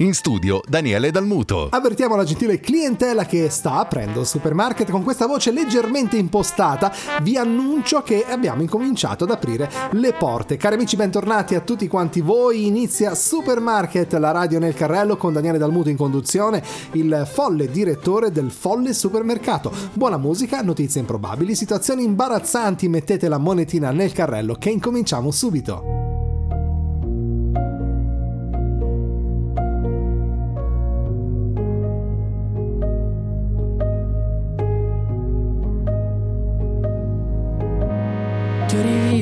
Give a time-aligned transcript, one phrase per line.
[0.00, 1.68] In studio Daniele Dalmuto.
[1.70, 6.92] Avvertiamo la gentile clientela che sta aprendo il supermarket con questa voce leggermente impostata.
[7.22, 10.58] Vi annuncio che abbiamo incominciato ad aprire le porte.
[10.58, 12.66] Cari amici, bentornati a tutti quanti voi.
[12.66, 18.50] Inizia Supermarket, la radio nel carrello con Daniele Dalmuto in conduzione, il folle direttore del
[18.50, 19.72] folle supermercato.
[19.94, 22.86] Buona musica, notizie improbabili, situazioni imbarazzanti.
[22.86, 26.15] Mettete la monetina nel carrello che incominciamo subito.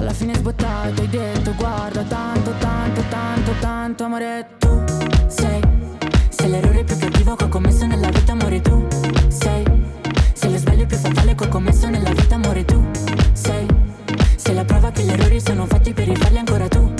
[0.00, 4.82] alla fine sbottato hai detto guarda tanto, tanto, tanto, tanto amore tu
[5.26, 5.60] sei
[6.30, 8.86] Sei l'errore più cattivo che ho commesso nella vita amore tu
[9.28, 9.62] sei
[10.32, 12.82] Sei lo sbaglio più fatale che ho commesso nella vita amore tu
[13.32, 13.66] sei
[14.36, 16.99] Sei la prova che gli errori sono fatti per rifarli ancora tu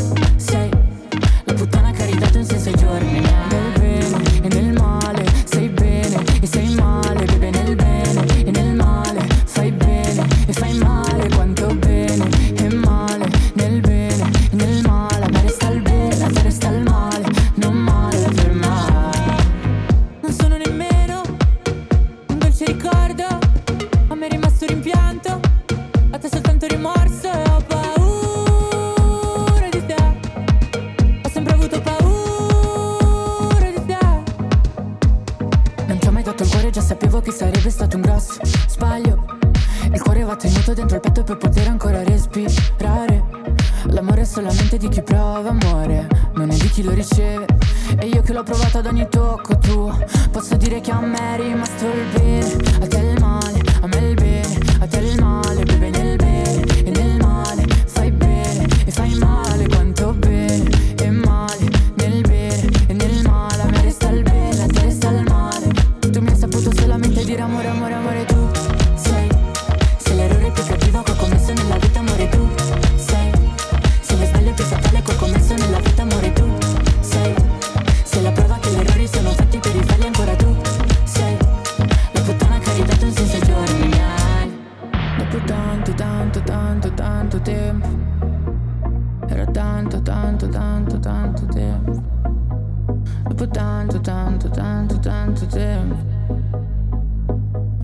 [95.61, 95.97] tempo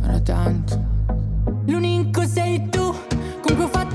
[0.03, 0.84] Era tanto.
[1.66, 2.94] L'unico sei tu
[3.42, 3.86] con cui ho fatto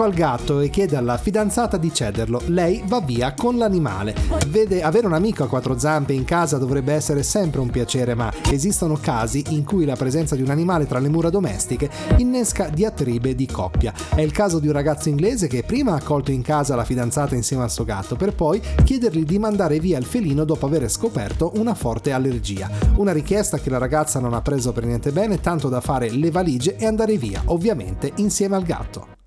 [0.00, 2.40] Allergico al gatto e chiede alla fidanzata di cederlo.
[2.46, 4.14] Lei va via con l'animale.
[4.48, 8.32] Vede avere un amico a quattro zampe in casa dovrebbe essere sempre un piacere, ma
[8.50, 13.34] esistono casi in cui la presenza di un animale tra le mura domestiche innesca diatribe
[13.34, 13.92] di coppia.
[14.14, 17.34] È il caso di un ragazzo inglese che prima ha accolto in casa la fidanzata
[17.34, 21.52] insieme al suo gatto, per poi chiedergli di mandare via il felino dopo aver scoperto
[21.56, 22.70] una forte allergia.
[22.96, 26.30] Una richiesta che la ragazza non ha preso per niente bene, tanto da fare le
[26.30, 29.19] valigie e andare via, ovviamente insieme al gatto.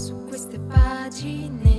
[0.00, 1.69] Su queste pagine.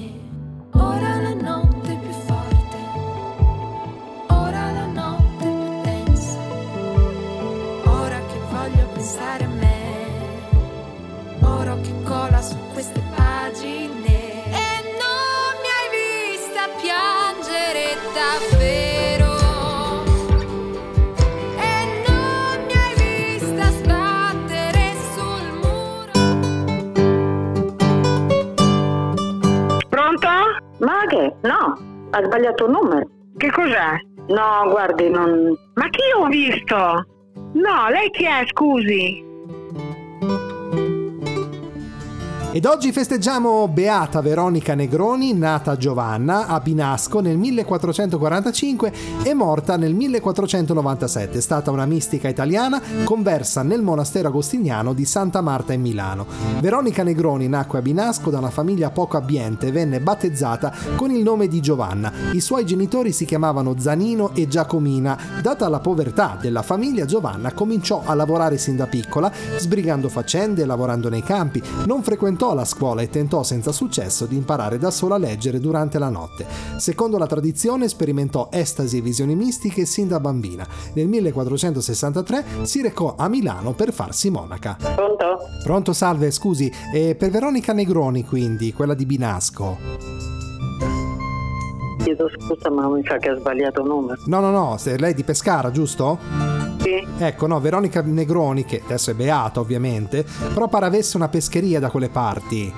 [32.12, 33.08] Ha sbagliato il numero.
[33.38, 34.00] Che cos'è?
[34.28, 35.54] No, guardi, non...
[35.74, 36.76] Ma chi ho visto?
[37.54, 39.31] No, lei chi è, scusi?
[42.54, 48.92] Ed oggi festeggiamo Beata Veronica Negroni, nata Giovanna a Binasco nel 1445
[49.24, 51.38] e morta nel 1497.
[51.38, 56.26] È stata una mistica italiana conversa nel monastero agostiniano di Santa Marta in Milano.
[56.60, 61.24] Veronica Negroni nacque a Binasco da una famiglia poco abbiente e venne battezzata con il
[61.24, 62.12] nome di Giovanna.
[62.34, 65.18] I suoi genitori si chiamavano Zanino e Giacomina.
[65.42, 71.08] Data la povertà della famiglia, Giovanna cominciò a lavorare sin da piccola, sbrigando faccende lavorando
[71.08, 71.64] nei campi.
[71.86, 72.02] Non
[72.42, 76.10] frequentò la scuola e tentò senza successo di imparare da sola a leggere durante la
[76.10, 76.48] notte.
[76.78, 80.66] Secondo la tradizione sperimentò estasi e visioni mistiche sin da bambina.
[80.94, 84.76] Nel 1463 si recò a Milano per farsi monaca.
[84.96, 85.38] Pronto?
[85.64, 89.78] Pronto, salve, scusi, e per Veronica Negroni quindi, quella di Binasco.
[92.02, 94.20] Chiedo scusa, ma mi sa che ha sbagliato il numero.
[94.26, 96.61] No, no, no, lei è di Pescara, giusto?
[97.00, 97.08] Sì?
[97.24, 101.90] Ecco, no, Veronica Negroni, che adesso è beata ovviamente, però pare avesse una pescheria da
[101.90, 102.74] quelle parti.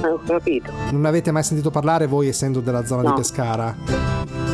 [0.00, 0.70] Non ho capito.
[0.92, 3.14] Non avete mai sentito parlare voi essendo della zona di No.
[3.14, 3.74] Pescara?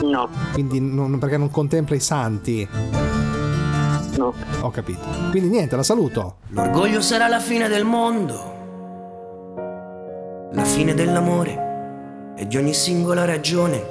[0.03, 2.67] No, Quindi non- perché non contempla i santi.
[4.17, 4.33] no.
[4.61, 5.01] Ho capito.
[5.31, 6.37] Quindi niente, la saluto.
[6.49, 8.53] L'orgoglio sarà la fine del mondo,
[10.53, 13.83] la fine dell'amore e di ogni singola ragione,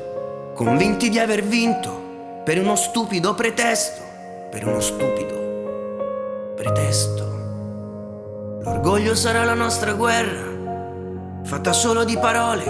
[0.55, 2.01] convinti di aver vinto
[2.43, 4.01] per uno stupido pretesto,
[4.49, 7.23] per uno stupido pretesto.
[8.63, 12.65] L'orgoglio sarà la nostra guerra, fatta solo di parole,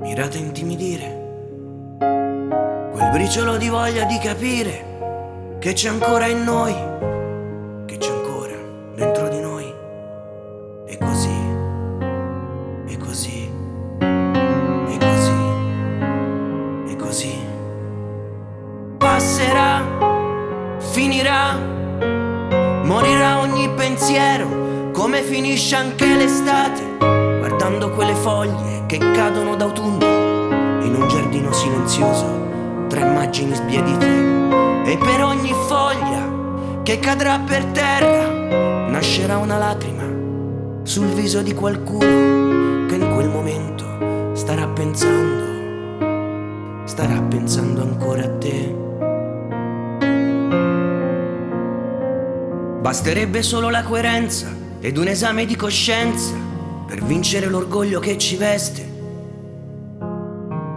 [0.00, 1.16] mirate a intimidire.
[1.98, 6.74] Quel briciolo di voglia di capire che c'è ancora in noi
[7.84, 8.54] che c'è ancora
[8.94, 9.37] dentro di noi.
[24.08, 32.86] Pensiero, come finisce anche l'estate, guardando quelle foglie che cadono d'autunno in un giardino silenzioso,
[32.88, 34.06] tra immagini sbiadite.
[34.86, 40.04] E per ogni foglia che cadrà per terra nascerà una lacrima
[40.84, 43.84] sul viso di qualcuno che in quel momento
[44.32, 45.44] starà pensando,
[46.86, 48.87] starà pensando ancora a te.
[52.80, 56.32] Basterebbe solo la coerenza ed un esame di coscienza
[56.86, 58.86] per vincere l'orgoglio che ci veste.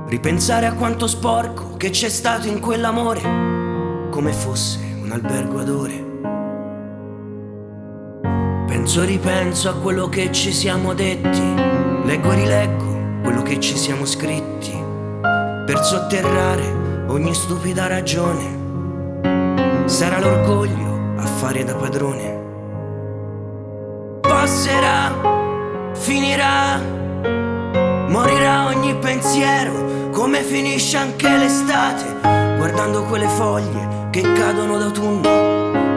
[0.08, 6.10] Ripensare a quanto sporco che c'è stato in quell'amore, come fosse un albergo ad ore.
[8.66, 11.54] Penso e ripenso a quello che ci siamo detti,
[12.04, 14.74] leggo e rileggo quello che ci siamo scritti,
[15.22, 18.60] per sotterrare ogni stupida ragione.
[19.86, 20.91] Sarà l'orgoglio
[21.22, 22.40] a fare da padrone.
[24.22, 26.80] Passerà, finirà,
[28.08, 32.20] morirà ogni pensiero, come finisce anche l'estate,
[32.58, 35.30] guardando quelle foglie che cadono d'autunno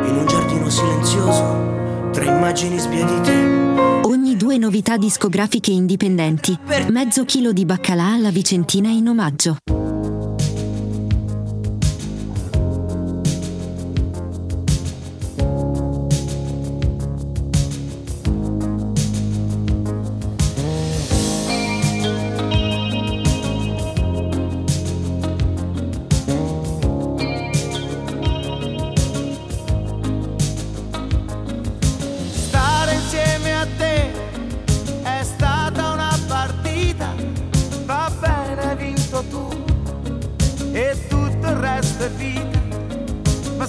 [0.07, 4.03] in un giardino silenzioso, tra immagini sbiadite.
[4.03, 6.57] Ogni due novità discografiche indipendenti.
[6.91, 9.57] Mezzo chilo di baccalà alla Vicentina in omaggio.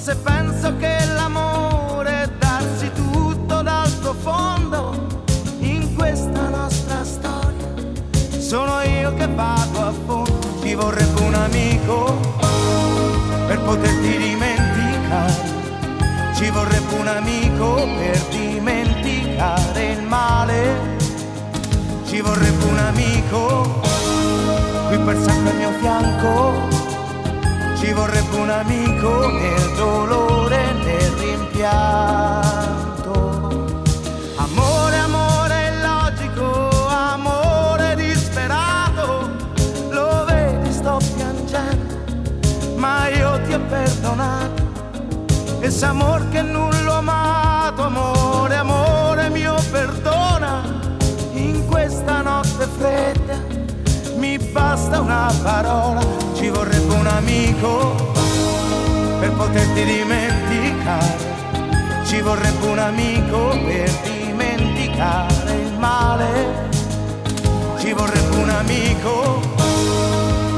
[0.06, 5.24] Se penso che l'amore è darsi tutto dal profondo
[5.62, 7.74] in questa nostra storia,
[8.38, 12.20] sono io che vado a fondo, ci vorrebbe un amico
[13.48, 15.54] per poterti dimenticare.
[16.36, 20.98] Ci vorrebbe un amico per dimenticare il male.
[22.06, 23.82] Ci vorrebbe un amico
[24.88, 26.85] qui per sempre al mio fianco.
[27.86, 33.14] Ci vorrebbe un amico nel dolore e nel rimpianto.
[34.38, 39.30] Amore, amore illogico, amore disperato.
[39.92, 41.96] Lo vedi, sto piangendo,
[42.78, 44.64] ma io ti ho perdonato.
[45.60, 50.64] Ese amor che nullo amato, amore, amore mio, perdona.
[51.34, 53.38] In questa notte fredda
[54.18, 56.02] mi basta una parola,
[56.46, 57.96] ci vorrebbe un amico
[59.20, 61.18] per poterti dimenticare.
[62.06, 66.70] Ci vorrebbe un amico per dimenticare il male.
[67.80, 69.42] Ci vorrebbe un amico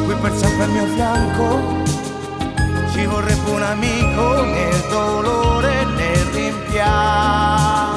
[0.04, 1.62] qui per sempre al mio fianco.
[2.92, 7.97] Ci vorrebbe un amico nel dolore e nel rimpianto.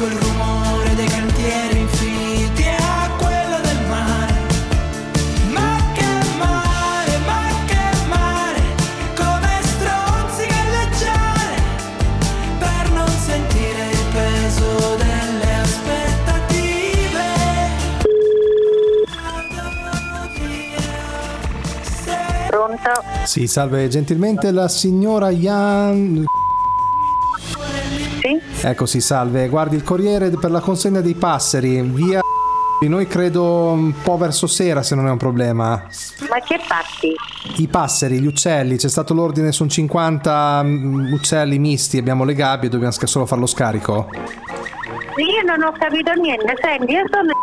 [0.00, 4.34] riconduco rumore dei cantieri infiniti a quello del mare.
[5.52, 6.06] Ma che
[6.38, 8.60] mare, ma che mare,
[9.14, 11.60] come stronzica leggere
[12.58, 17.24] per non sentire il peso delle aspettative.
[22.48, 23.02] Pronto?
[23.24, 26.24] Sì, salve, gentilmente la signora Jan...
[28.60, 28.66] Sì?
[28.66, 29.48] Ecco, sì, salve.
[29.48, 32.20] Guardi il corriere per la consegna dei passeri, via...
[32.80, 35.86] Noi credo un po' verso sera se non è un problema.
[36.30, 37.14] Ma che fatti?
[37.60, 42.70] I passeri, gli uccelli, c'è stato l'ordine, sono 50 mm, uccelli misti, abbiamo le gabbie,
[42.70, 44.08] dobbiamo solo fare lo scarico.
[45.16, 47.39] Io non ho capito niente, senti, io sono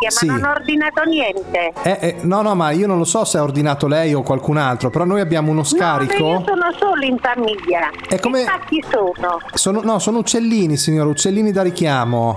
[0.00, 0.26] ma Sì.
[0.26, 1.72] non ho ordinato niente.
[1.82, 4.56] Eh, eh, no, no, ma io non lo so se ha ordinato lei o qualcun
[4.56, 6.42] altro, però noi abbiamo uno No, io scarico.
[6.46, 7.90] sono solo in famiglia.
[8.08, 9.38] E come- Che sono?
[9.54, 12.36] Sono, no, sono uccellini, signora, uccellini da richiamo.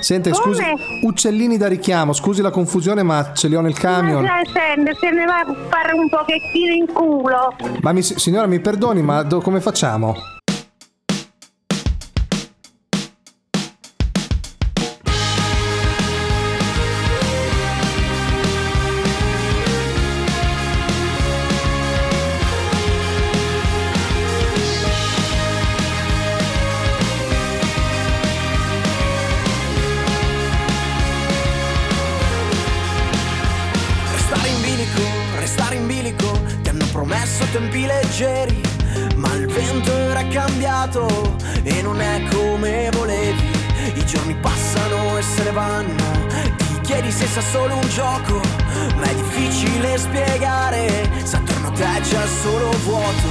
[0.00, 0.42] Sente, Come?
[0.54, 0.64] scusi,
[1.04, 4.22] uccellini da richiamo, scusi la confusione, ma ce li ho nel camion.
[4.24, 7.54] Ma senti, se ne va a fare un pochettino in culo.
[7.80, 10.16] Ma mi- signora, mi perdoni, ma do- come facciamo?
[37.22, 38.60] Promesso tempi leggeri,
[39.14, 43.50] ma il vento era cambiato e non è come volevi.
[43.94, 48.40] I giorni passano e se ne vanno, ti chiedi se sia solo un gioco,
[48.96, 53.28] ma è difficile spiegare se attorno a te c'è solo vuoto.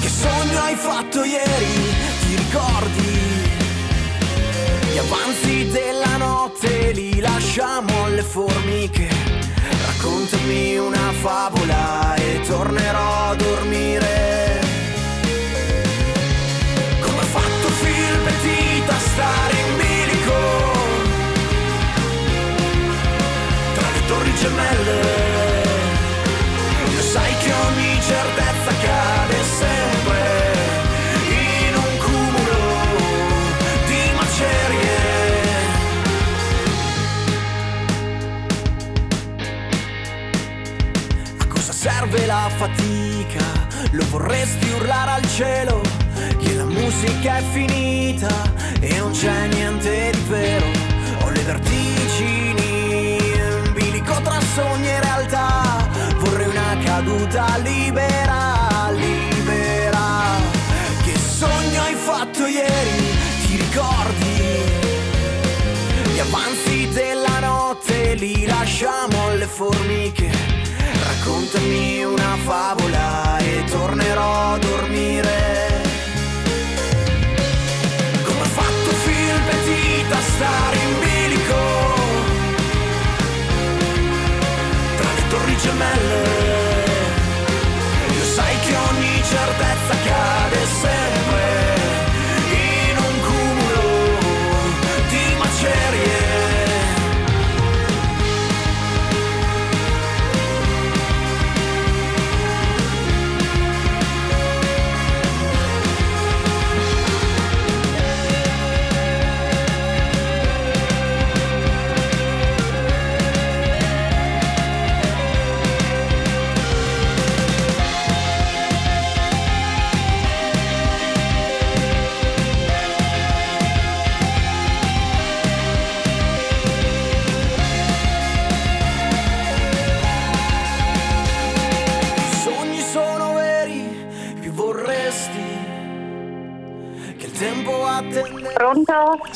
[0.00, 3.18] Che sogno hai fatto ieri, ti ricordi?
[4.92, 9.39] Gli avanzi della notte li lasciamo alle formiche.
[10.02, 14.60] Raccontami una favola e tornerò a dormire.
[17.00, 20.38] Come ha fatto Phil Petit a stare in bilico?
[23.74, 25.00] Tra le torri gemelle.
[26.94, 29.19] Lo sai che ogni certezza cade
[42.10, 43.44] serve la fatica?
[43.92, 45.80] Lo vorresti urlare al cielo?
[46.38, 48.28] Che la musica è finita
[48.80, 50.66] e non c'è niente di vero.
[51.22, 55.88] Ho le vertigini, in bilico tra sogni e realtà.
[56.16, 60.38] Vorrei una caduta libera, libera.
[61.04, 63.18] Che sogno hai fatto ieri?
[63.46, 64.38] Ti ricordi?
[66.12, 70.59] Gli avanzi della notte li lasciamo alle formiche.
[71.20, 73.36] Raccontami una favola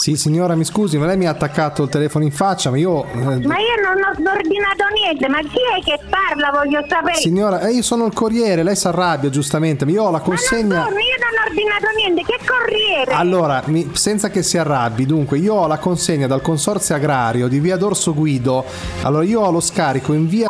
[0.04, 3.06] Sì, signora, mi scusi, ma lei mi ha attaccato il telefono in faccia, ma io...
[3.06, 3.40] eh, Ma io
[3.82, 7.16] non ho ordinato niente, ma chi è che parla voglio sapere?
[7.16, 10.74] Signora, eh, io sono il corriere, lei si arrabbia giustamente, ma io ho la consegna...
[10.74, 13.12] Ma non sono, io non ho ordinato niente, che corriere?
[13.12, 17.58] Allora, mi- senza che si arrabbi, dunque, io ho la consegna dal consorzio agrario di
[17.58, 18.62] via Dorso Guido.
[19.04, 20.48] Allora, io ho lo scarico in via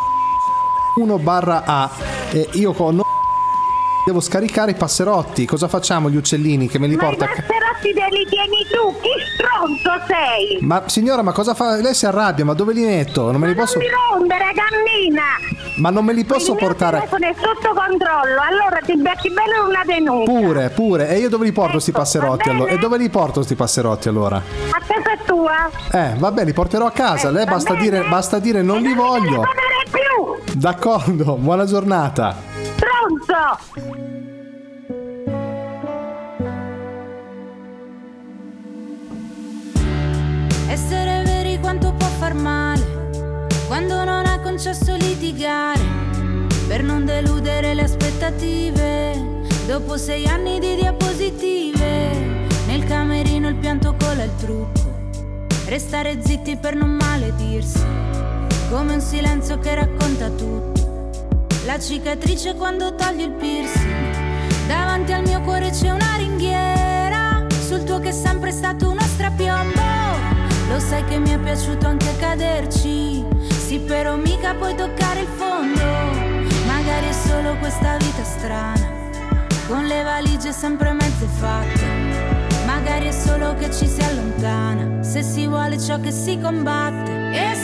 [0.96, 1.90] 1 barra A
[2.32, 3.02] e io con
[4.04, 5.46] devo scaricare i passerotti.
[5.46, 8.66] Cosa facciamo gli uccellini che me li ma i porta ca- passerotti te li tieni
[8.70, 10.58] tu, chi stronzo sei?
[10.60, 11.76] Ma signora, ma cosa fa?
[11.76, 13.30] Lei si arrabbia, ma dove li metto?
[13.30, 15.22] Non me li posso Non mi rompere, cammina!
[15.78, 19.30] Ma non me li posso Il mio portare telefono è sotto controllo, allora ti becchi
[19.30, 20.30] bene una denuncia.
[20.30, 21.08] Pure, pure.
[21.08, 22.70] E io dove li porto sti Ecco, passerotti allora?
[22.70, 24.36] E dove li porto sti passerotti allora?
[24.36, 25.70] A casa tua.
[25.90, 27.28] Eh, vabbè, li porterò a casa.
[27.28, 27.82] Eh, Lei basta bene.
[27.82, 29.40] dire, basta dire non E li non voglio.
[29.40, 32.52] telefonare più, D'accordo, buona giornata.
[33.34, 33.58] Stronzo!
[40.68, 42.82] Essere veri quanto può far male
[43.66, 45.82] quando non ha concesso litigare
[46.68, 49.42] per non deludere le aspettative.
[49.66, 52.10] Dopo sei anni di diapositive,
[52.66, 54.92] nel camerino il pianto cola il trucco.
[55.66, 57.82] Restare zitti per non maledirsi,
[58.70, 60.73] come un silenzio che racconta tutto.
[61.64, 68.00] La cicatrice quando togli il piercing, davanti al mio cuore c'è una ringhiera, sul tuo
[68.00, 69.80] che è sempre stato uno strapiombo.
[70.68, 75.82] Lo sai che mi è piaciuto anche caderci, sì però mica puoi toccare il fondo.
[76.66, 78.92] Magari è solo questa vita strana,
[79.66, 82.52] con le valigie sempre mezze fatte.
[82.66, 87.30] Magari è solo che ci si allontana, se si vuole ciò che si combatte.
[87.32, 87.54] E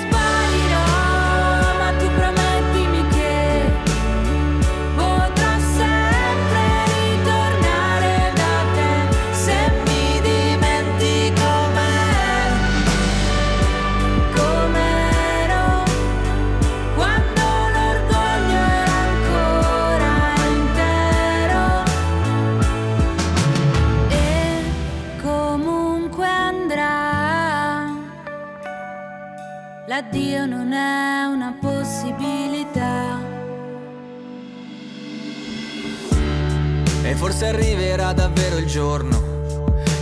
[38.41, 39.29] davvero il giorno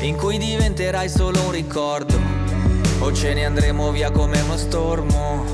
[0.00, 2.16] in cui diventerai solo un ricordo.
[3.00, 5.44] O ce ne andremo via come uno stormo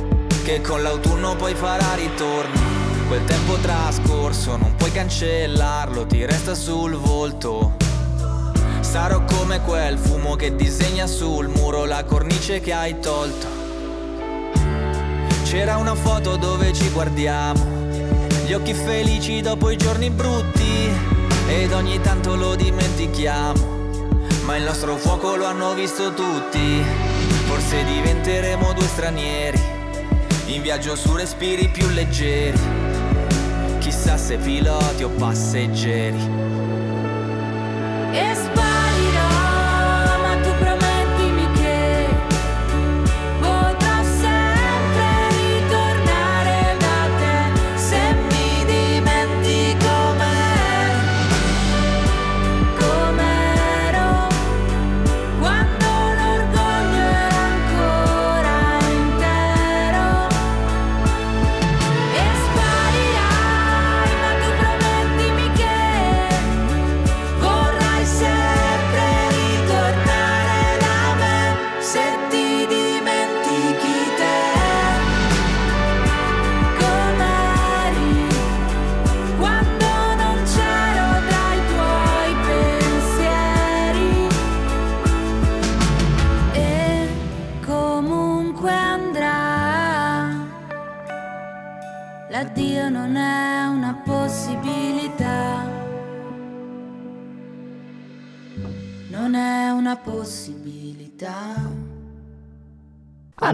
[0.44, 2.72] che con l'autunno poi farà ritorno.
[3.08, 7.76] Quel tempo trascorso non puoi cancellarlo, ti resta sul volto.
[8.80, 13.46] Sarò come quel fumo che disegna sul muro la cornice che hai tolto.
[15.44, 17.64] C'era una foto dove ci guardiamo,
[18.46, 21.13] gli occhi felici dopo i giorni brutti
[21.46, 23.72] ed ogni tanto lo dimentichiamo.
[24.44, 26.82] Ma il nostro fuoco lo hanno visto tutti,
[27.46, 29.60] forse diventeremo due stranieri,
[30.46, 32.58] in viaggio su respiri più leggeri,
[33.78, 36.18] chissà se piloti o passeggeri.
[38.12, 38.34] E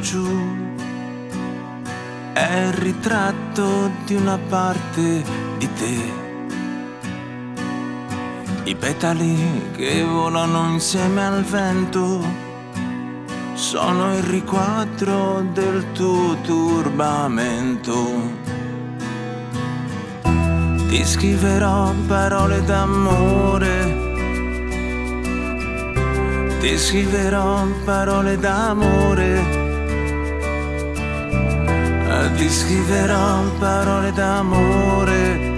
[0.00, 0.26] Giù
[2.32, 5.24] è il ritratto di una parte
[5.58, 6.24] di te.
[8.64, 12.24] I petali che volano insieme al vento
[13.54, 18.44] sono il riquadro del tuo turbamento.
[20.88, 24.04] Ti scriverò parole d'amore
[26.66, 29.65] ti scriverò parole d'amore,
[32.36, 35.54] ti scriverò parole d'amore,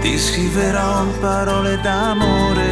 [0.00, 2.70] ti scriverò parole d'amore.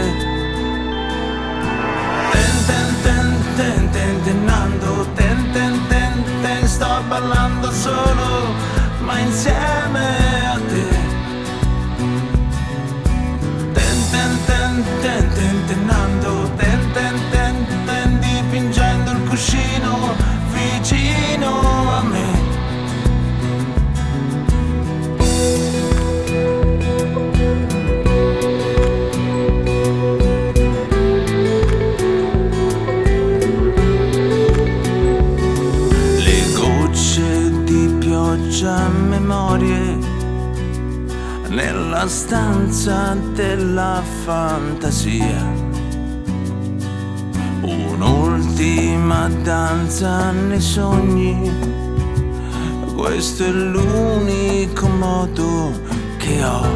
[2.33, 8.55] Ten ten ten ten ten tennando, ten ten ten ten sto ballando solo,
[9.01, 10.07] ma insieme
[10.55, 10.89] a te.
[13.77, 22.03] Ten ten ten ten ten tennando ten ten ten ten dipingendo il cuscino vicino a
[22.03, 22.29] me.
[36.25, 39.99] Le gocce di pioggia memorie
[41.49, 45.60] nella stanza della fantasia
[48.61, 51.51] Un'ultima danza nei sogni,
[52.95, 55.73] questo è l'unico modo
[56.19, 56.67] che ho.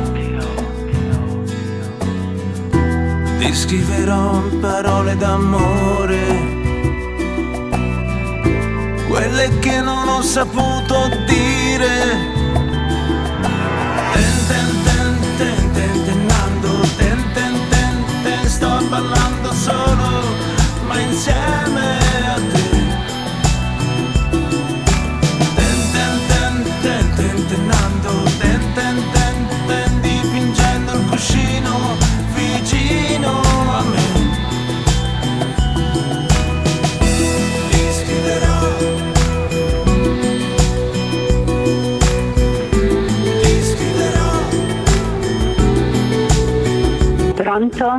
[3.38, 6.22] Ti scriverò parole d'amore,
[9.06, 11.23] quelle che non ho saputo dire.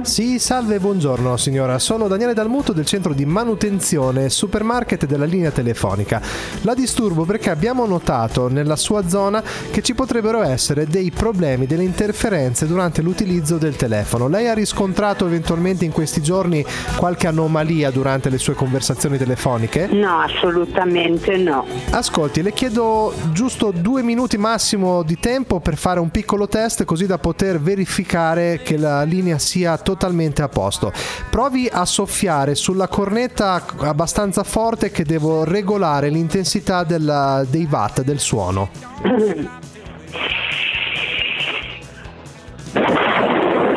[0.06, 1.80] Sì, salve, buongiorno signora.
[1.80, 6.22] Sono Daniele Dalmuto del centro di manutenzione supermarket della linea telefonica.
[6.65, 11.84] La disturbo perché abbiamo notato nella sua zona che ci potrebbero essere dei problemi, delle
[11.84, 14.28] interferenze durante l'utilizzo del telefono.
[14.28, 16.65] Lei ha riscontrato eventualmente in questi giorni
[16.97, 19.86] qualche anomalia durante le sue conversazioni telefoniche?
[19.91, 21.67] No, assolutamente no.
[21.91, 27.06] Ascolti, le chiedo giusto due minuti massimo di tempo per fare un piccolo test così
[27.06, 30.91] da poter verificare che la linea sia totalmente a posto.
[31.30, 38.20] Provi a soffiare sulla cornetta abbastanza forte che devo regolare l'intensità della- dei watt del
[38.20, 38.70] suono.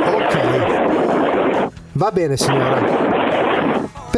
[0.06, 1.70] Ok.
[1.92, 3.26] Va bene signora.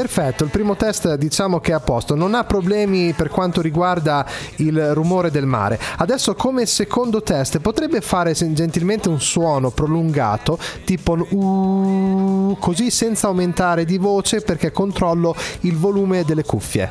[0.00, 4.24] Perfetto, il primo test diciamo che è a posto, non ha problemi per quanto riguarda
[4.56, 5.78] il rumore del mare.
[5.98, 13.84] Adesso come secondo test potrebbe fare gentilmente un suono prolungato, tipo uh, così senza aumentare
[13.84, 16.90] di voce perché controllo il volume delle cuffie.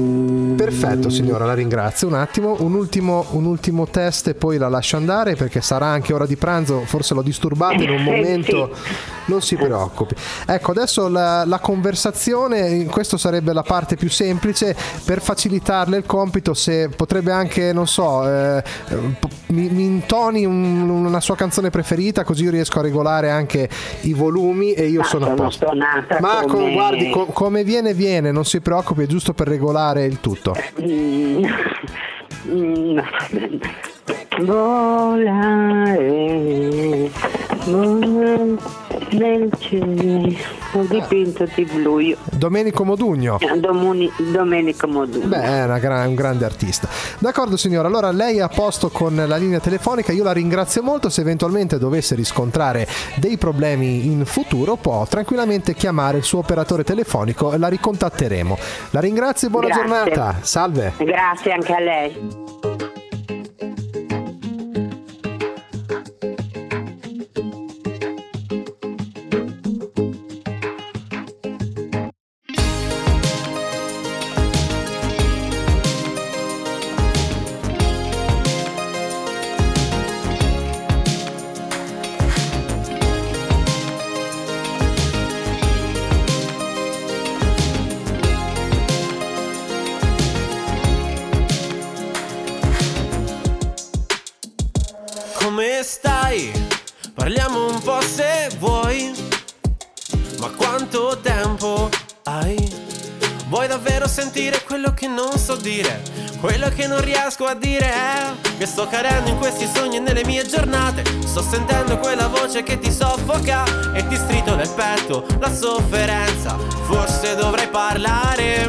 [0.70, 2.08] Perfetto signora, la ringrazio.
[2.08, 6.12] Un attimo, un ultimo, un ultimo test e poi la lascio andare perché sarà anche
[6.12, 8.74] ora di pranzo, forse l'ho disturbato in un Eh, momento.
[8.74, 8.82] sì.
[9.26, 10.14] Non si preoccupi.
[10.46, 16.54] Ecco, adesso la, la conversazione, questo sarebbe la parte più semplice, per facilitarle il compito,
[16.54, 18.62] se potrebbe anche, non so, eh,
[19.48, 23.68] mi, mi intoni un- una sua canzone preferita così io riesco a regolare anche
[24.02, 25.66] i volumi e io Ma sono a posto.
[26.20, 30.04] Ma con- come- guardi, co- come viene viene, non si preoccupi, è giusto per regolare
[30.04, 30.54] il tutto.
[32.46, 33.92] Mm, mm,
[35.36, 37.10] Volare,
[37.64, 38.54] volare
[39.10, 40.54] nel cielo.
[40.88, 42.16] Dipinto di blu io.
[42.32, 43.38] Domenico Modugno.
[43.58, 45.26] Domuni- Domenico Modugno.
[45.26, 46.86] Beh, è una gra- un grande artista.
[47.18, 51.08] D'accordo signora, allora lei è a posto con la linea telefonica, io la ringrazio molto,
[51.08, 57.52] se eventualmente dovesse riscontrare dei problemi in futuro può tranquillamente chiamare il suo operatore telefonico
[57.54, 58.58] e la ricontatteremo.
[58.90, 59.86] La ringrazio e buona Grazie.
[59.86, 60.38] giornata.
[60.42, 60.92] Salve.
[60.98, 62.75] Grazie anche a lei.
[105.28, 106.02] Non so dire?
[106.40, 110.24] Quello che non riesco a dire è che sto cadendo in questi sogni e nelle
[110.24, 111.02] mie giornate.
[111.26, 116.56] Sto sentendo quella voce che ti soffoca e ti strito nel petto la sofferenza.
[116.82, 118.68] Forse dovrei parlare,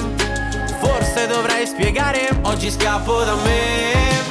[0.80, 2.30] forse dovrei spiegare.
[2.44, 4.26] Oggi scappo da me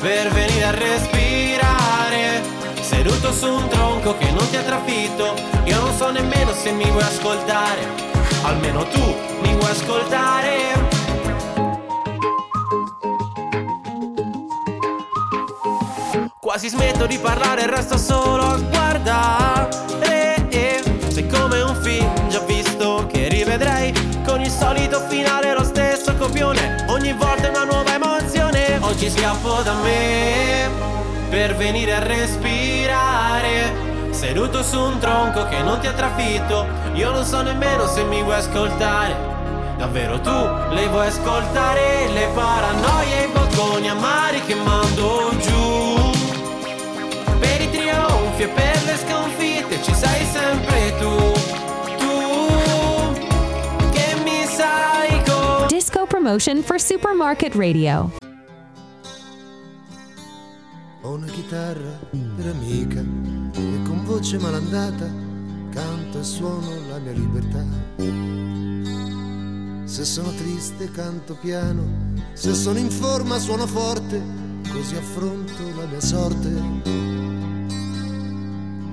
[0.00, 2.42] per venire a respirare.
[2.80, 6.90] Seduto su un tronco che non ti ha trafitto, io non so nemmeno se mi
[6.90, 8.12] vuoi ascoltare.
[8.42, 10.63] Almeno tu mi vuoi ascoltare.
[16.54, 19.68] Quasi smetto di parlare e resto solo a guardare.
[21.08, 23.92] Sei come un film già visto che rivedrei
[24.24, 26.84] con il solito finale, lo stesso copione.
[26.90, 28.78] Ogni volta una nuova emozione.
[28.82, 30.70] Oggi scappo da me
[31.28, 33.72] per venire a respirare.
[34.10, 38.22] Seduto su un tronco che non ti ha trafitto, io non so nemmeno se mi
[38.22, 39.16] vuoi ascoltare.
[39.76, 45.73] Davvero tu le vuoi ascoltare le paranoie e i bocconi amari che mando giù
[48.34, 51.32] trionfi e per le sconfitte ci sei sempre tu
[51.98, 58.10] Tu che mi sai con Disco promotion for Supermarket Radio.
[61.02, 61.98] Ho una chitarra
[62.36, 65.10] per amica e con voce malandata
[65.70, 67.64] canto e suono la mia libertà.
[69.84, 71.82] Se sono triste canto piano,
[72.32, 74.20] se sono in forma suono forte,
[74.72, 77.23] così affronto la mia sorte.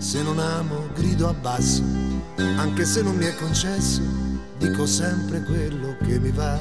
[0.01, 1.83] Se non amo grido a basso,
[2.57, 4.01] anche se non mi è concesso,
[4.57, 6.59] dico sempre quello che mi va.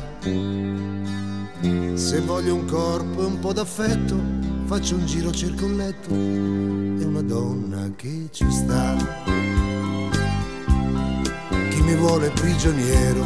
[1.94, 4.14] Se voglio un corpo e un po' d'affetto,
[4.66, 8.94] faccio un giro, cerco un letto e una donna che ci sta.
[11.70, 13.24] Chi mi vuole prigioniero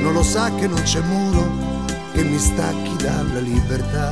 [0.00, 1.84] non lo sa che non c'è muro
[2.14, 4.08] che mi stacchi dalla libertà.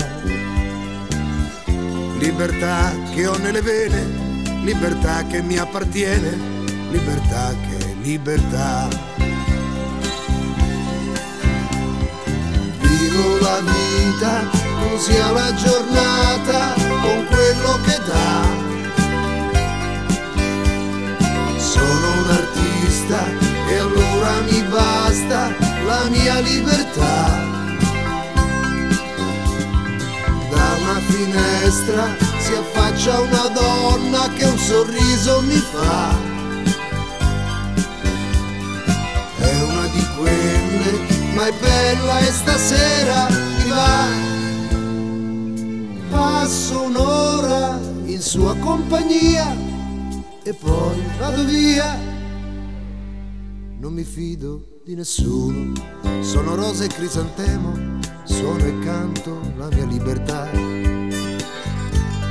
[2.18, 4.29] Libertà che ho nelle vene,
[4.62, 6.36] libertà che mi appartiene,
[6.90, 8.88] libertà che è libertà.
[12.78, 14.48] Vivo la vita
[14.80, 18.58] così alla giornata con quello che dà.
[21.58, 23.24] Sono un artista
[23.68, 25.50] e allora mi basta
[25.84, 27.59] la mia libertà.
[30.60, 36.10] Da una finestra si affaccia una donna che un sorriso mi fa.
[39.38, 40.92] È una di quelle,
[41.34, 44.06] ma è bella e stasera mi va.
[46.10, 49.56] Passo un'ora in sua compagnia
[50.42, 51.98] e poi vado via.
[53.78, 55.72] Non mi fido di nessuno,
[56.20, 60.48] sono rosa e crisantemo, suono e canto la mia libertà.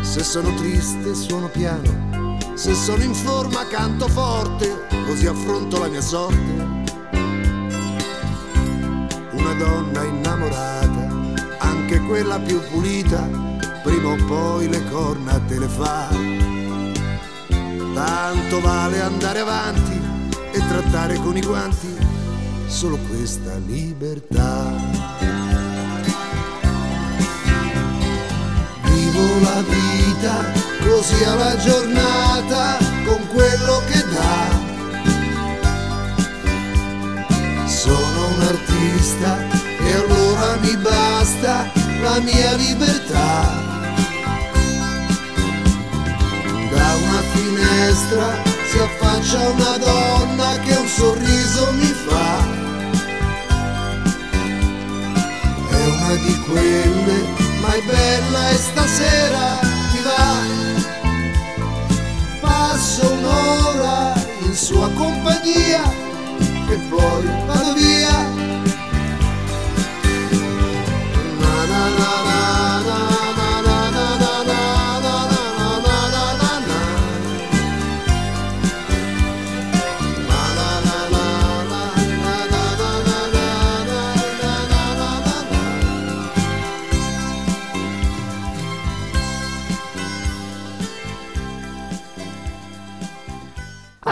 [0.02, 6.02] Se sono triste suono piano, se sono in forma canto forte, così affronto la mia
[6.02, 6.68] sorte.
[9.32, 11.08] Una donna innamorata,
[11.60, 13.28] anche quella più pulita,
[13.84, 16.08] prima o poi le corna te le fa.
[17.94, 20.00] Tanto vale andare avanti
[20.52, 21.96] e trattare con i guanti
[22.68, 24.99] solo questa libertà.
[29.42, 30.52] La vita
[30.86, 34.68] così alla giornata con quello che dà.
[37.66, 39.38] Sono un artista
[39.80, 41.72] e allora mi basta
[42.02, 43.68] la mia libertà.
[46.72, 52.58] Da una finestra si affaccia una donna che un sorriso mi fa.
[55.70, 59.60] È una di quelle, ma è bella e stasera
[59.94, 60.78] mi va.
[62.40, 65.84] Passo un'ora in sua compagnia
[66.70, 68.28] e poi vado via.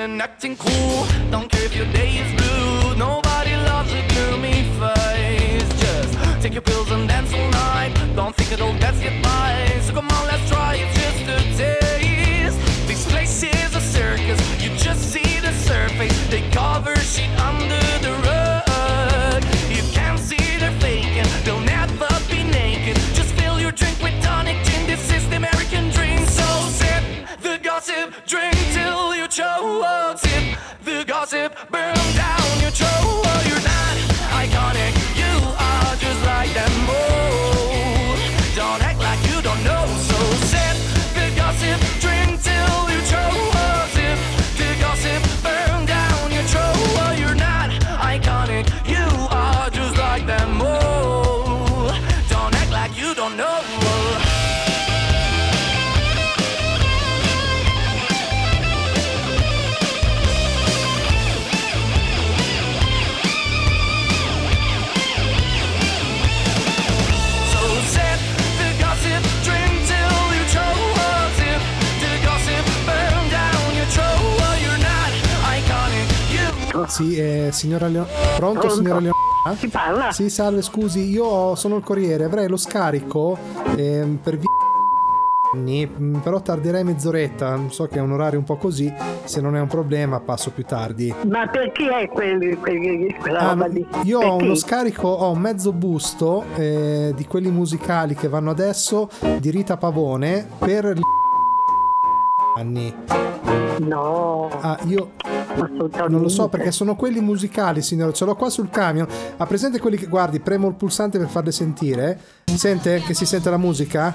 [0.00, 1.06] And acting cool.
[1.30, 2.96] Don't care if your day is blue.
[2.96, 5.68] Nobody loves a gloomy face.
[5.84, 7.92] Just take your pills and dance all night.
[8.16, 9.80] Don't think it'll get by.
[9.82, 12.58] So come on, let's try it just a taste.
[12.88, 14.40] This place is a circus.
[14.62, 16.18] You just see the surface.
[16.28, 18.29] They cover shit under the rug.
[76.90, 78.06] Sì, eh, signora Leon...
[78.36, 78.74] Pronto, Pronto?
[78.76, 79.12] signora Leon...
[79.56, 80.10] Si parla?
[80.12, 83.38] Sì, salve, scusi, io sono il corriere, avrei lo scarico
[83.76, 84.44] ehm, per vi-
[85.54, 88.92] anni, mm, però tarderei mezz'oretta, so che è un orario un po' così,
[89.24, 91.12] se non è un problema passo più tardi.
[91.28, 93.86] Ma per chi è quel, quel- quella Ah, roba no, lì?
[94.04, 98.50] io Per ho uno scarico, ho un mezzo busto eh, di quelli musicali che vanno
[98.50, 100.92] adesso di Rita Pavone per
[102.56, 102.94] anni.
[103.78, 104.48] No.
[104.60, 105.12] Ah, io
[106.08, 108.12] non lo so perché sono quelli musicali, signore.
[108.12, 109.06] Ce l'ho qua sul camion.
[109.36, 112.18] Ha presente quelli che guardi, premo il pulsante per farle sentire?
[112.44, 114.14] Sente che si sente la musica?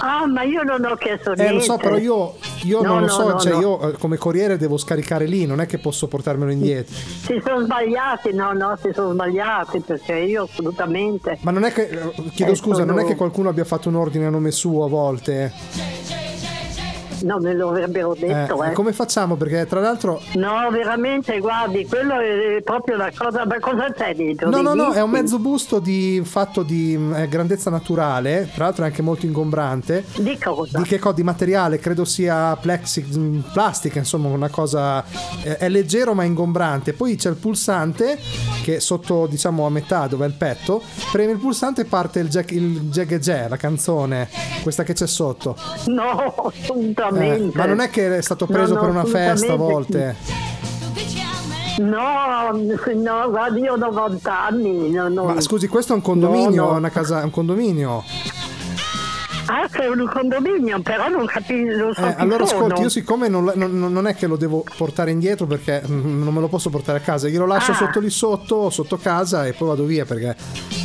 [0.00, 1.52] Ah, ma io non ho chiesto niente.
[1.52, 3.92] Eh, lo so, però io, io No, non lo no, so, no, cioè io eh,
[3.98, 6.94] come corriere devo scaricare lì, non è che posso portarmelo indietro.
[6.94, 11.38] Si sono sbagliati, no, no, si sono sbagliati perché io assolutamente.
[11.42, 13.88] Ma non è che, eh, chiedo Eh, scusa, non è sono- che qualcuno abbia fatto
[13.88, 15.52] un ordine a nome suo a volte?
[17.22, 18.72] No, me lo avrebbero detto, Eh, eh.
[18.72, 19.36] come facciamo?
[19.36, 20.20] Perché tra l'altro...
[20.34, 23.44] No, veramente, guardi, quello è proprio la cosa.
[23.46, 24.48] Ma cosa c'è dentro?
[24.50, 28.84] No, no, no, è un mezzo busto di fatto di eh, grandezza naturale, tra l'altro
[28.84, 30.04] è anche molto ingombrante.
[30.16, 30.78] Di cosa?
[30.78, 35.04] Di che co- Di materiale, credo sia plexi, mm, plastica, insomma, una cosa
[35.42, 36.92] eh, è leggero ma ingombrante.
[36.92, 38.18] Poi c'è il pulsante
[38.62, 42.28] che sotto, diciamo, a metà dove è il petto, premi il pulsante e parte il
[42.28, 42.80] Jack il
[43.18, 44.28] Jay, la canzone,
[44.62, 45.56] questa che c'è sotto.
[45.86, 47.07] No, assolutamente.
[47.14, 49.72] Eh, ma non è che è stato preso No, no, per una festa a assolutamente
[49.72, 50.16] volte.
[51.78, 52.50] No,
[52.94, 54.90] no, guardi, io ho 90 anni.
[54.90, 55.24] no.
[55.24, 58.02] Ma scusi, questo è un condominio, è una casa, è un condominio.
[59.50, 61.94] Ah, c'è un condominio, però non capisco.
[61.94, 62.64] So Eh, allora sono.
[62.66, 66.40] ascolti, io siccome non, non- non è che lo devo portare indietro perché non me
[66.40, 67.76] lo posso portare a casa, glielo lascio Ah.
[67.76, 70.36] sotto lì sotto, sotto casa e poi vado via perché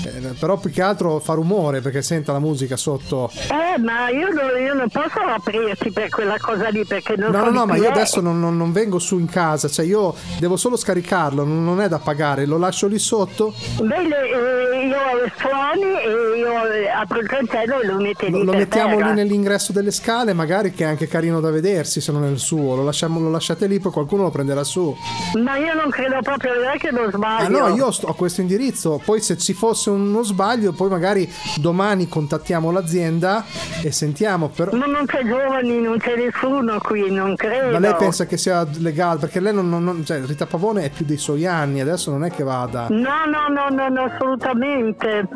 [0.06, 3.30] eh, però più che altro fa rumore perché senta la musica sotto.
[3.34, 7.44] Eh, ma io non, io non posso aprirti per quella cosa lì perché non No,
[7.46, 7.88] no, no, ma io è.
[7.88, 11.88] adesso non, non- non vengo su in casa, cioè io devo solo scaricarlo, non, è
[11.88, 14.98] da pagare, lo lascio lì sotto, Beh, le- eh, io
[15.38, 16.52] suoni e io
[16.96, 20.72] apro il cancello e lo metti lì lo per mettiamo lì nell'ingresso delle scale, magari
[20.72, 23.68] che è anche carino da vedersi se non è il suo, lo, lasciamo- lo lasciate
[23.68, 24.96] lì, poi qualcuno lo prenderà su.
[25.42, 27.68] Ma io non credo proprio che non Ah sbaglio.
[27.68, 32.08] no, io sto- ho questo indirizzo, poi se ci fosse uno sbaglio, poi magari domani
[32.08, 33.44] contattiamo l'azienda
[33.82, 34.72] e sentiamo, però...
[34.76, 37.72] Ma non c'è giovani, non c'è nessuno qui, non credo.
[37.72, 39.20] Ma lei pensa che sia legale?
[39.20, 42.24] Perché lei non, non- non- cioè Rita Pavone è più dei suoi anni, adesso non
[42.24, 42.88] è che vada.
[42.90, 45.28] No, no, no, no, no, assolutamente.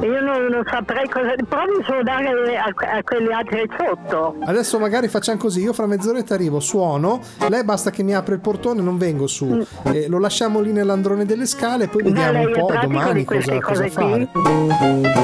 [0.00, 1.34] Io non, non saprei cosa.
[1.48, 1.84] Provi a
[2.24, 4.36] suonare a, a quelli altri sotto.
[4.44, 8.40] Adesso magari facciamo così, io fra mezz'oretta arrivo, suono, lei basta che mi apre il
[8.40, 9.64] portone, non vengo su.
[9.84, 13.88] Eh, lo lasciamo lì nell'androne delle scale, poi Ma vediamo un po' domani cosa, cosa
[13.88, 14.28] fare.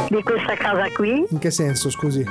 [0.09, 1.25] Di questa casa qui?
[1.29, 2.25] In che senso, scusi?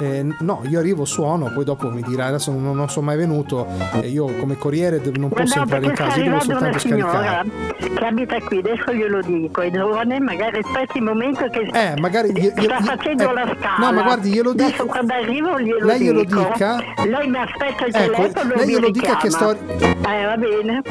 [0.00, 3.66] Eh, no, io arrivo, suono, poi dopo mi dirà, adesso non, non sono mai venuto,
[4.00, 7.48] eh, io come corriere non posso Guarda, entrare in casa, io devo soltanto scaricare.
[7.78, 12.30] che abita qui, adesso glielo dico, è giovane, magari aspetti il momento che Eh, magari
[12.30, 13.86] sta gli- facendo eh, la scala.
[13.86, 16.48] no, ma guardi, glielo Adesso dico- quando arrivo glielo Lei glielo dico.
[16.52, 16.76] dica.
[17.06, 20.82] Lei mi aspetta il Ecco, telefono lei glielo dica che sto- Eh, va bene.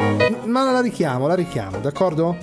[0.46, 2.38] Ma la richiamo, la richiamo, d'accordo?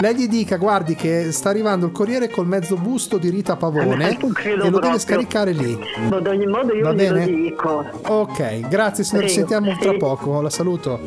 [0.00, 4.16] Lei gli dica, guardi che sta arrivando il corriere col mezzo busto di Rita Pavone
[4.16, 4.80] credo e lo proprio.
[4.80, 5.76] deve scaricare lì.
[6.08, 7.26] Ma ad ogni modo io Va glielo bene?
[7.32, 7.84] dico.
[8.06, 11.00] Ok, grazie signor, ci Prego, sentiamo tra poco, la saluto.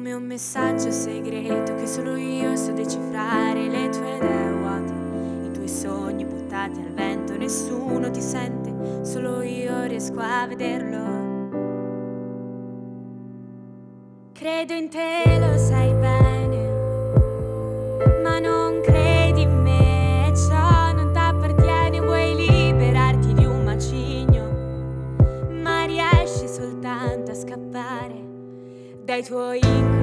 [0.00, 4.92] Come un messaggio segreto che solo io so decifrare le tue idee vuote,
[5.44, 11.02] i tuoi sogni buttati al vento, nessuno ti sente, solo io riesco a vederlo.
[14.32, 15.92] Credo in te, lo sai
[29.20, 29.99] 拜托遗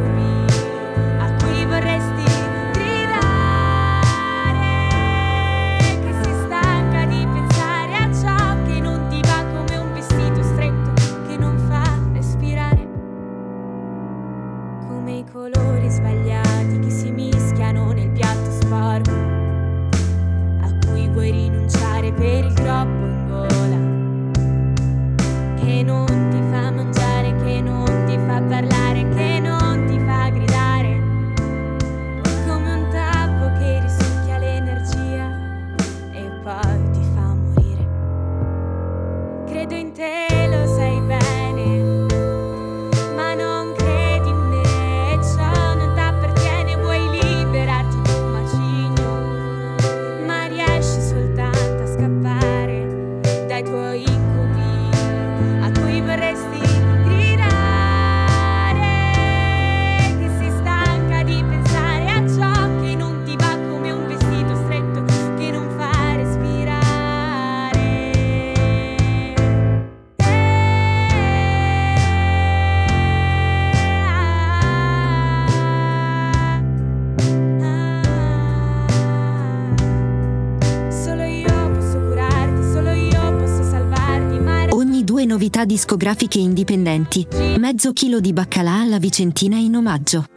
[85.66, 87.28] discografiche indipendenti.
[87.58, 90.37] Mezzo chilo di baccalà alla Vicentina in omaggio.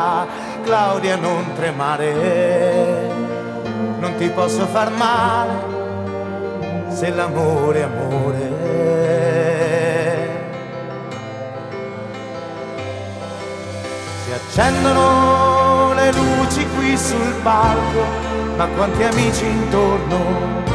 [0.71, 2.13] Claudia, non tremare,
[3.99, 5.51] non ti posso far male
[6.87, 8.51] se l'amore è amore.
[14.23, 18.05] Si accendono le luci qui sul palco,
[18.55, 20.70] ma quanti amici intorno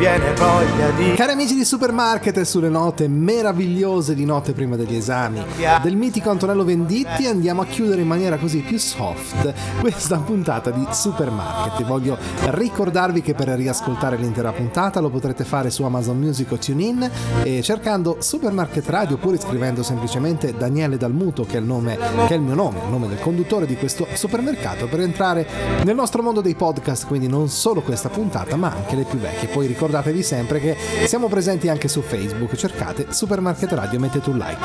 [0.00, 1.12] viene voglia di...
[1.12, 5.44] Cari amici di Supermarket sulle note meravigliose di notte prima degli esami
[5.82, 10.86] del mitico Antonello Venditti andiamo a chiudere in maniera così più soft questa puntata di
[10.90, 11.86] Supermarket.
[11.86, 17.10] Voglio ricordarvi che per riascoltare l'intera puntata lo potrete fare su Amazon Music o TuneIn
[17.42, 22.36] e cercando Supermarket Radio oppure scrivendo semplicemente Daniele Dalmuto che è il nome che è
[22.36, 25.46] il mio nome, il nome del conduttore di questo supermercato per entrare
[25.84, 29.48] nel nostro mondo dei podcast, quindi non solo questa puntata ma anche le più vecchie.
[29.48, 30.76] Poi ricordatevi sempre che
[31.06, 34.64] siamo presenti anche su Facebook, cercate Supermarket Radio mettete un like.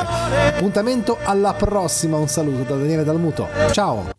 [0.56, 3.48] Appuntamento alla prossima, un saluto da Daniele Dalmuto.
[3.72, 4.12] Ciao!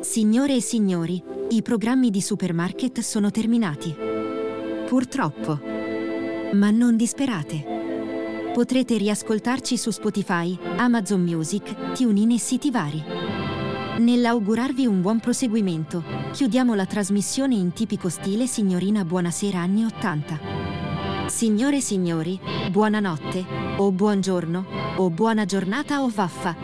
[0.00, 3.96] Signore e signori, i programmi di Supermarket sono terminati.
[4.86, 5.58] Purtroppo.
[6.52, 7.76] Ma non disperate.
[8.52, 13.47] Potrete riascoltarci su Spotify, Amazon Music, TuneIn e siti vari.
[13.98, 21.26] Nell'augurarvi un buon proseguimento, chiudiamo la trasmissione in tipico stile signorina buonasera anni 80.
[21.26, 22.38] Signore e signori,
[22.70, 23.44] buonanotte,
[23.76, 24.64] o buongiorno,
[24.98, 26.54] o buona giornata o vaffa.